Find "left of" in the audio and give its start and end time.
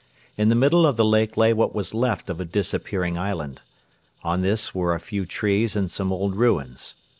1.93-2.39